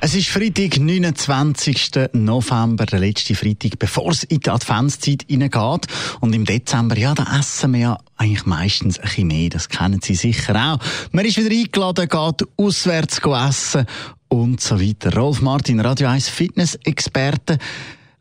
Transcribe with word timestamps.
es 0.00 0.14
ist 0.14 0.28
Freitag, 0.28 0.78
29. 0.78 1.90
November, 2.12 2.86
der 2.86 2.98
letzte 2.98 3.34
Freitag, 3.34 3.78
bevor 3.78 4.10
es 4.10 4.24
in 4.24 4.40
die 4.40 4.50
Adventszeit 4.50 5.24
hineingeht. 5.28 5.86
Und 6.20 6.34
im 6.34 6.44
Dezember, 6.44 6.98
ja, 6.98 7.14
da 7.14 7.38
essen 7.38 7.72
wir 7.72 7.80
ja 7.80 7.98
eigentlich 8.16 8.46
meistens 8.46 8.98
ein 8.98 9.04
bisschen 9.04 9.28
mehr. 9.28 9.50
Das 9.50 9.68
kennen 9.68 10.00
Sie 10.02 10.14
sicher 10.14 10.54
auch. 10.56 10.78
Man 11.12 11.24
ist 11.24 11.38
wieder 11.38 11.50
eingeladen, 11.50 12.08
geht 12.08 12.48
auswärts 12.56 13.18
essen 13.18 13.86
und 14.28 14.60
so 14.60 14.80
weiter. 14.80 15.14
Rolf 15.14 15.40
Martin, 15.40 15.80
Radio 15.80 16.08
1 16.08 16.28
Fitness-Experte. 16.28 17.58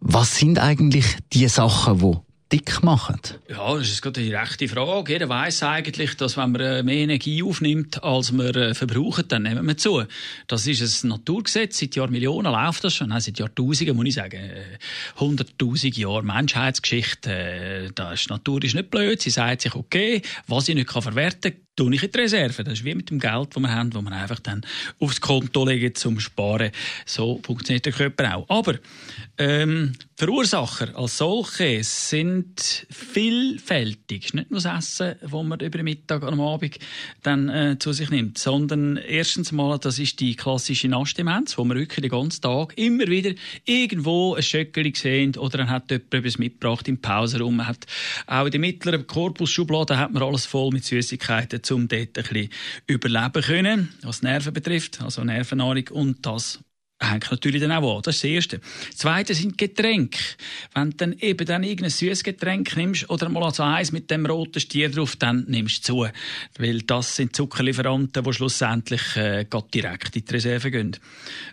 Was 0.00 0.36
sind 0.36 0.58
eigentlich 0.58 1.06
die 1.32 1.48
Sachen, 1.48 1.98
die 1.98 2.29
dick 2.52 2.82
machen? 2.82 3.20
Ja, 3.48 3.76
das 3.76 3.88
ist 3.88 4.02
gerade 4.02 4.20
die 4.20 4.34
rechte 4.34 4.68
Frage. 4.68 5.12
Jeder 5.12 5.28
weiß 5.28 5.62
eigentlich, 5.62 6.16
dass 6.16 6.36
wenn 6.36 6.52
man 6.52 6.60
äh, 6.60 6.82
mehr 6.82 6.96
Energie 6.96 7.42
aufnimmt, 7.42 8.02
als 8.02 8.32
man 8.32 8.54
äh, 8.54 8.74
verbraucht, 8.74 9.30
dann 9.32 9.44
nehmen 9.44 9.66
wir 9.66 9.76
zu. 9.76 10.04
Das 10.46 10.66
ist 10.66 11.04
ein 11.04 11.08
Naturgesetz. 11.08 11.78
Seit 11.78 11.96
Jahrmillionen 11.96 12.52
läuft 12.52 12.84
das 12.84 12.94
schon. 12.94 13.12
Seit 13.18 13.38
Jahrtausenden, 13.38 13.96
muss 13.96 14.06
ich 14.06 14.14
sagen. 14.14 14.36
Äh, 14.36 14.78
hunderttausend 15.18 15.96
Jahre 15.96 16.22
Menschheitsgeschichte. 16.22 17.90
Das 17.94 18.28
Natur 18.28 18.62
ist 18.64 18.74
nicht 18.74 18.90
blöd. 18.90 19.20
Sie 19.22 19.30
sagt 19.30 19.62
sich, 19.62 19.74
okay, 19.74 20.22
was 20.46 20.68
ich 20.68 20.74
nicht 20.74 20.90
verwerten 20.90 21.52
kann, 21.52 21.69
tue 21.80 21.94
ich 21.94 22.02
in 22.02 22.10
die 22.10 22.18
Reserve. 22.18 22.62
Das 22.62 22.74
ist 22.74 22.84
wie 22.84 22.94
mit 22.94 23.08
dem 23.08 23.18
Geld, 23.18 23.56
das 23.56 23.62
wir 23.62 23.74
haben, 23.74 23.88
das 23.88 24.02
wir 24.02 24.12
einfach 24.12 24.40
dann 24.40 24.60
aufs 24.98 25.18
Konto 25.18 25.64
legen 25.64 25.94
zum 25.94 26.20
Sparen. 26.20 26.72
So 27.06 27.40
funktioniert 27.42 27.86
der 27.86 27.94
Körper 27.94 28.36
auch. 28.36 28.44
Aber 28.50 28.74
ähm, 29.38 29.94
Verursacher 30.20 30.94
als 30.98 31.16
solche 31.16 31.82
sind 31.82 32.86
vielfältig. 32.90 34.26
ist 34.26 34.34
nicht 34.34 34.50
nur 34.50 34.60
das 34.60 34.78
Essen, 34.78 35.14
das 35.22 35.30
man 35.30 35.58
über 35.60 35.78
den 35.78 35.84
Mittag 35.84 36.22
am 36.24 36.42
Abend 36.42 36.78
dann 37.22 37.48
äh, 37.48 37.78
zu 37.78 37.94
sich 37.94 38.10
nimmt, 38.10 38.36
sondern 38.36 38.98
erstens 38.98 39.50
mal, 39.50 39.78
das 39.78 39.98
ist 39.98 40.20
die 40.20 40.36
klassische 40.36 40.88
Naschdemenz, 40.88 41.56
wo 41.56 41.64
man 41.64 41.78
wirklich 41.78 42.02
den 42.02 42.10
ganzen 42.10 42.42
Tag 42.42 42.76
immer 42.76 43.06
wieder 43.06 43.32
irgendwo 43.64 44.34
ein 44.34 44.42
Schöckeli 44.42 44.92
sehen 44.94 45.38
oder 45.38 45.56
dann 45.56 45.70
hat 45.70 45.90
jemand 45.90 46.12
etwas 46.12 46.36
mitgebracht 46.36 46.86
im 46.86 47.00
Pausenraum. 47.00 47.56
Man 47.56 47.68
hat 47.68 47.86
auch 48.26 48.44
in 48.44 48.50
der 48.50 48.60
mittleren 48.60 49.06
Korpusschublade 49.06 49.96
hat 49.96 50.12
man 50.12 50.22
alles 50.22 50.44
voll 50.44 50.70
mit 50.70 50.84
Süßigkeiten 50.84 51.62
um 51.70 51.88
dort 51.88 52.18
ein 52.18 52.24
bisschen 52.24 52.48
überleben 52.86 53.42
können, 53.42 53.88
was 54.02 54.22
Nerven 54.22 54.52
betrifft, 54.52 55.00
also 55.00 55.24
Nervennahrung 55.24 55.88
und 55.92 56.24
das 56.26 56.60
hängt 57.00 57.30
natürlich 57.30 57.62
dann 57.62 57.72
auch 57.72 57.96
an. 57.96 58.02
Das 58.02 58.16
ist 58.16 58.24
das 58.24 58.30
Erste. 58.30 58.60
Das 58.88 58.96
Zweite 58.96 59.34
sind 59.34 59.56
Getränke. 59.56 60.18
Wenn 60.74 60.90
du 60.90 60.96
dann 60.96 61.12
eben 61.14 61.46
dann 61.46 61.62
irgendein 61.62 61.90
süßes 61.90 62.22
Getränk 62.22 62.76
nimmst 62.76 63.08
oder 63.08 63.28
mal 63.28 63.44
also 63.44 63.62
eins 63.62 63.92
mit 63.92 64.10
dem 64.10 64.26
roten 64.26 64.60
Stier 64.60 64.90
drauf, 64.90 65.16
dann 65.16 65.44
nimmst 65.48 65.88
du 65.88 66.04
zu. 66.04 66.08
Weil 66.58 66.82
das 66.82 67.16
sind 67.16 67.34
Zuckerlieferanten, 67.34 68.22
die 68.22 68.32
schlussendlich 68.32 69.16
äh, 69.16 69.46
direkt 69.72 70.16
in 70.16 70.24
die 70.24 70.32
Reserve 70.32 70.70
gehen. 70.70 70.96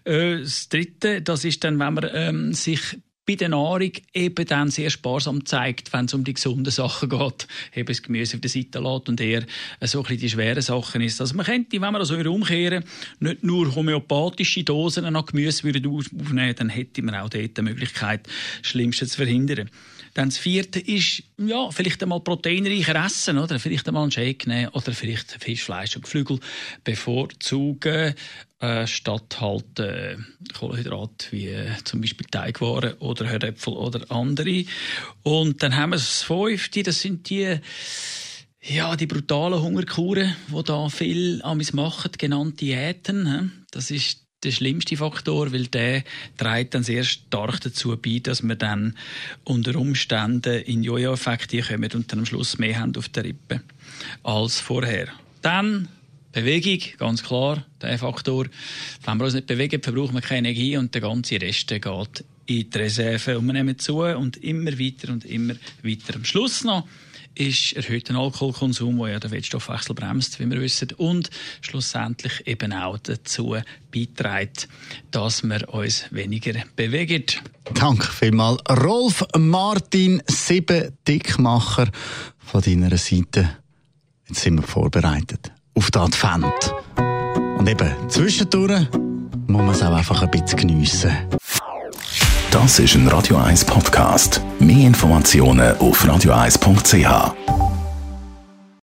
Äh, 0.04 0.40
das 0.40 0.70
Dritte, 0.70 1.22
das 1.22 1.46
ist 1.46 1.64
dann, 1.64 1.80
wenn 1.80 1.94
man 1.94 2.10
ähm, 2.14 2.54
sich 2.54 2.82
bei 3.28 3.36
der 3.36 3.50
Nahrung 3.50 3.92
eben 4.14 4.46
dann 4.46 4.72
sehr 4.72 4.90
sparsam 4.90 5.46
zeigt, 5.46 5.92
wenn 5.92 6.06
es 6.06 6.14
um 6.14 6.24
die 6.24 6.34
gesunden 6.34 6.72
Sachen 6.72 7.10
geht, 7.10 7.48
eben 7.76 7.86
das 7.86 8.02
Gemüse 8.02 8.38
auf 8.38 8.42
der 8.42 8.50
Seite 8.50 8.80
lässt 8.80 9.10
und 9.10 9.20
eher 9.20 9.44
so 9.82 10.00
ein 10.00 10.04
bisschen 10.04 10.20
die 10.20 10.30
schweren 10.30 10.62
Sachen 10.62 11.02
ist. 11.02 11.20
Also 11.20 11.36
man 11.36 11.46
könnte, 11.46 11.74
wenn 11.74 11.92
man 11.92 11.98
also 11.98 12.16
umkehren, 12.16 12.86
nicht 13.20 13.44
nur 13.44 13.76
homöopathische 13.76 14.64
Dosen 14.64 15.04
an 15.04 15.26
Gemüse 15.26 15.66
würde 15.66 15.90
aufnehmen, 15.90 16.56
dann 16.56 16.70
hätte 16.70 17.02
man 17.02 17.16
auch 17.16 17.30
dort 17.30 17.58
die 17.58 17.62
Möglichkeit, 17.62 18.28
das 18.62 18.72
Schlimmste 18.72 19.06
zu 19.06 19.18
verhindern. 19.18 19.70
Dann 20.14 20.30
das 20.30 20.38
vierte 20.38 20.80
ist, 20.80 21.24
ja, 21.38 21.70
vielleicht 21.70 22.02
einmal 22.02 22.22
proteinreicher 22.22 23.06
essen, 23.06 23.38
oder? 23.38 23.60
Vielleicht 23.60 23.88
einmal 23.88 24.04
einen 24.04 24.12
Shake 24.12 24.48
nehmen 24.48 24.70
oder 24.70 24.94
vielleicht 24.94 25.32
Fisch, 25.44 25.64
Fleisch 25.64 25.96
und 25.96 26.04
Geflügel 26.04 26.40
bevorzugen, 26.84 28.16
äh, 28.60 28.88
statt 28.88 29.40
halt 29.40 29.80
äh, 29.80 30.18
Kohlenhydrat 30.58 31.28
wie 31.32 31.50
äh, 31.50 31.72
zum 31.84 32.02
Beispiel 32.02 32.28
Teigwaren 32.30 32.94
oder 32.94 33.26
Herdäpfel 33.26 33.74
oder 33.74 34.10
andere. 34.10 34.66
Und 35.24 35.62
dann 35.62 35.76
haben 35.76 35.92
wir 35.92 35.98
das 35.98 36.24
fünfte, 36.24 36.84
das 36.84 37.02
sind 37.02 37.30
die 37.30 37.60
ja, 38.62 38.96
die 38.96 39.06
brutalen 39.06 39.62
Hungerkuren, 39.62 40.36
die 40.50 40.64
da 40.64 40.90
viel 40.90 41.42
amis 41.44 41.72
machen, 41.72 42.12
genannte 42.18 42.66
Diäten. 42.66 43.66
Das 43.72 43.92
ist 43.92 44.26
der 44.44 44.52
schlimmste 44.52 44.98
Faktor, 44.98 45.54
weil 45.54 45.68
der 45.68 46.04
trägt 46.38 46.74
dann 46.74 46.84
sehr 46.84 47.04
stark 47.04 47.62
dazu 47.62 47.96
bei, 47.98 48.20
dass 48.22 48.44
wir 48.44 48.56
dann 48.56 48.96
unter 49.44 49.76
Umständen 49.76 50.62
in 50.64 50.84
Jojo-Effekte 50.84 51.62
kommen 51.62 51.92
und 51.94 52.12
dann 52.12 52.20
am 52.20 52.26
Schluss 52.26 52.58
mehr 52.58 52.80
haben 52.80 52.96
auf 52.98 53.10
der 53.10 53.24
Rippe 53.24 53.62
als 54.24 54.60
vorher. 54.60 55.08
Dann 55.42 55.88
Bewegung, 56.42 56.80
ganz 57.00 57.24
klar, 57.24 57.66
der 57.82 57.98
Faktor. 57.98 58.46
Wenn 59.04 59.18
wir 59.18 59.26
uns 59.26 59.34
nicht 59.34 59.48
bewegen, 59.48 59.82
verbrauchen 59.82 60.14
wir 60.14 60.22
keine 60.22 60.50
Energie 60.50 60.78
und 60.78 60.94
der 60.94 61.02
ganze 61.02 61.42
Rest 61.42 61.68
geht 61.68 62.26
in 62.46 62.70
die 62.70 62.78
Reserve. 62.78 63.40
Und 63.40 63.48
wir 63.48 63.54
nehmen 63.54 63.80
zu 63.80 64.04
und 64.04 64.38
immer 64.38 64.78
weiter 64.78 65.12
und 65.12 65.26
immer 65.26 65.56
weiter. 65.82 66.16
Am 66.16 66.26
Schluss 66.26 66.64
noch 66.64 66.88
ist 67.34 67.74
erhöhter 67.74 68.14
Alkoholkonsum, 68.16 69.00
der 69.00 69.08
ja 69.14 69.20
den 69.20 69.32
Fettstoffwechsel 69.32 69.96
bremst, 69.96 70.40
wie 70.40 70.48
wir 70.48 70.62
wissen, 70.62 70.90
und 70.98 71.32
schlussendlich 71.62 72.46
eben 72.46 72.72
auch 72.72 73.00
dazu 73.00 73.58
beiträgt, 73.92 74.68
dass 75.10 75.42
wir 75.42 75.74
uns 75.74 76.06
weniger 76.12 76.54
bewegen. 76.76 77.24
Danke 77.74 78.12
vielmals. 78.12 78.62
Rolf 78.70 79.26
Martin, 79.36 80.22
sieben 80.28 80.96
Dickmacher 81.08 81.90
von 82.38 82.62
deiner 82.62 82.96
Seite. 82.98 83.58
Jetzt 84.28 84.42
sind 84.42 84.58
wir 84.58 84.64
vorbereitet 84.64 85.52
auf 85.78 85.92
den 85.92 86.02
Advent. 86.02 86.76
Und 87.58 87.70
eben 87.70 87.94
zwischendurch 88.10 88.88
muss 89.48 89.62
man 89.62 89.70
es 89.70 89.84
auch 89.84 89.94
einfach 89.94 90.24
ein 90.24 90.32
bisschen 90.32 90.58
geniessen. 90.58 91.16
Das 92.50 92.80
ist 92.80 92.96
ein 92.96 93.08
Radio 93.08 93.38
1 93.38 93.64
Podcast. 93.66 94.42
Mehr 94.60 94.88
Informationen 94.88 95.78
auf 95.78 96.04
radio1.ch. 96.04 97.57